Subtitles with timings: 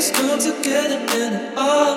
[0.00, 1.89] we could get through.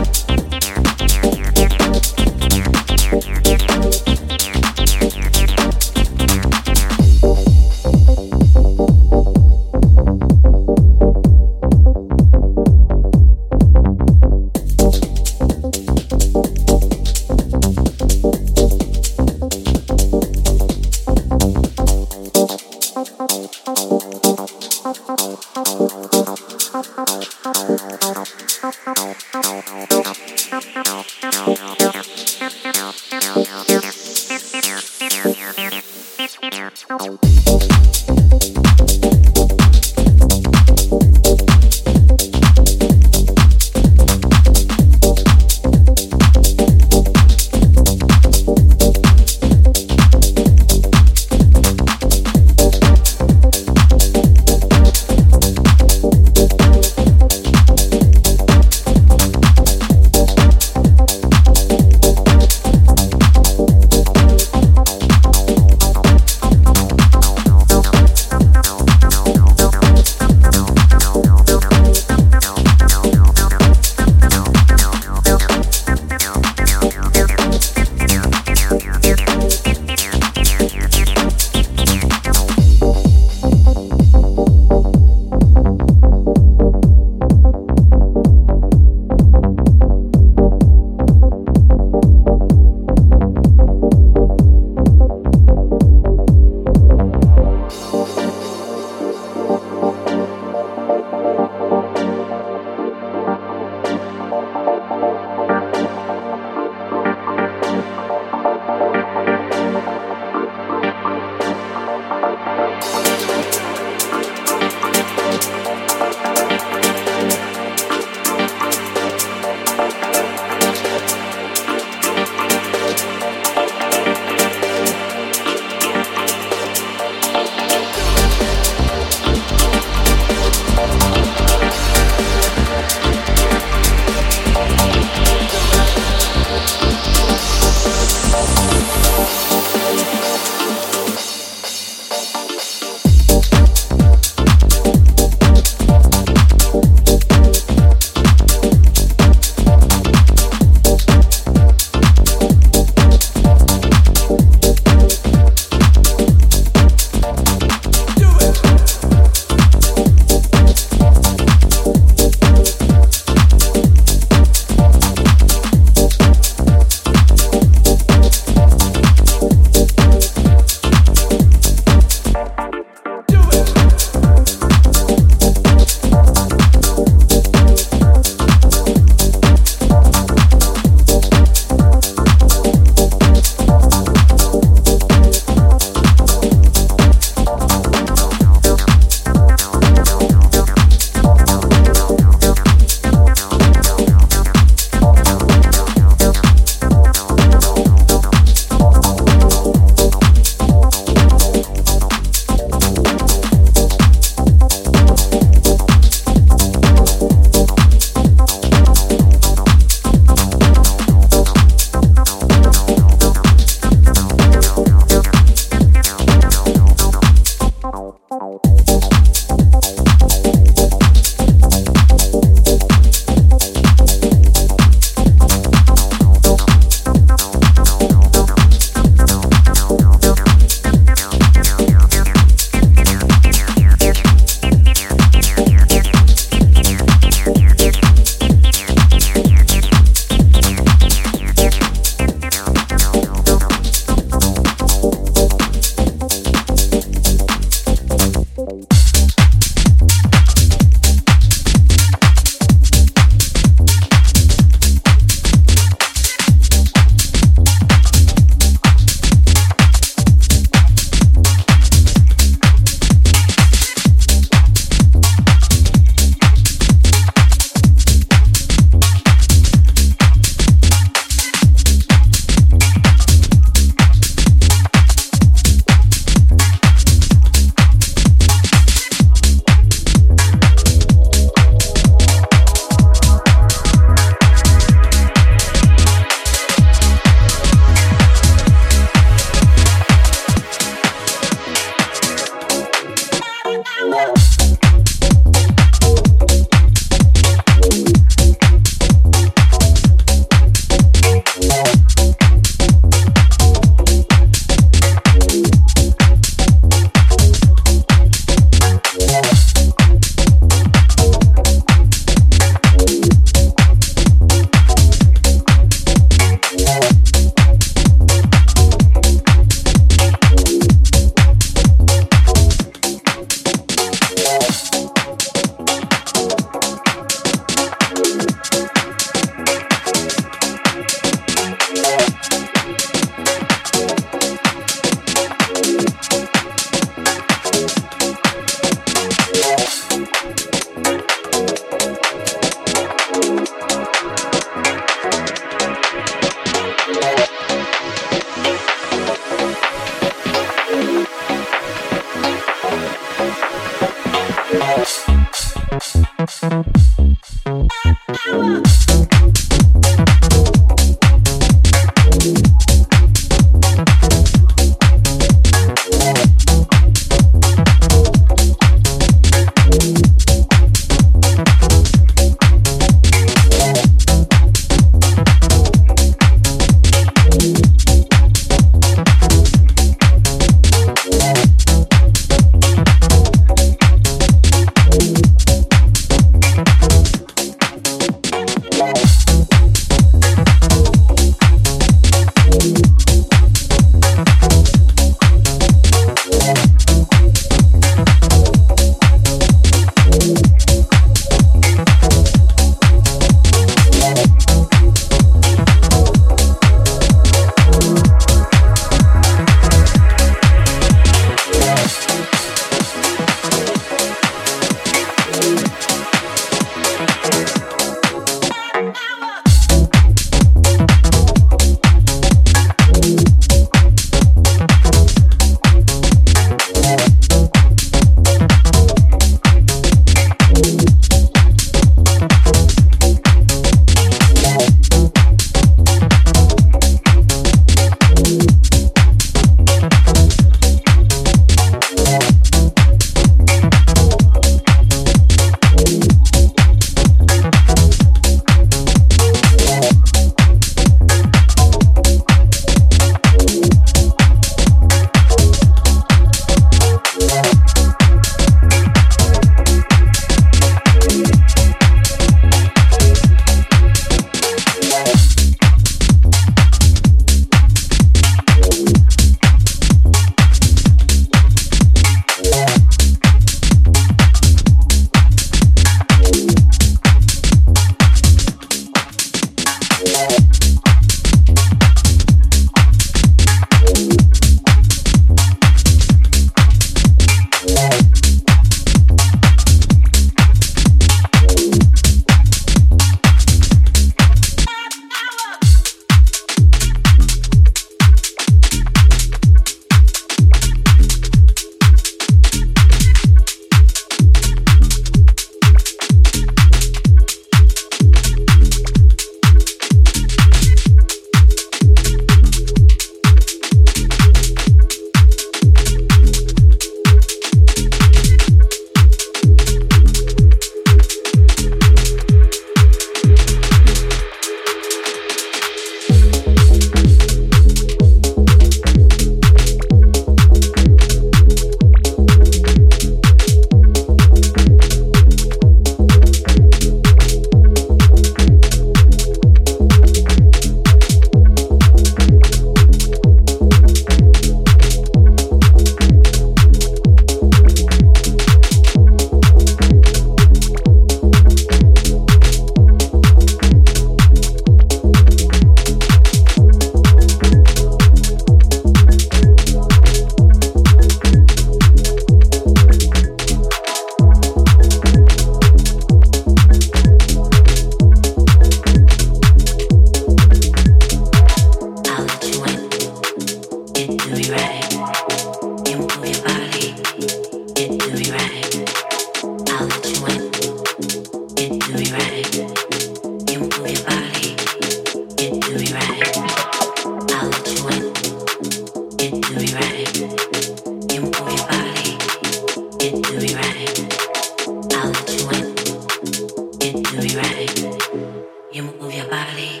[599.66, 600.00] gravity.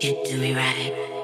[0.00, 1.23] You do me right.